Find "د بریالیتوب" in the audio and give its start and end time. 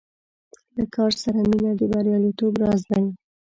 1.79-2.53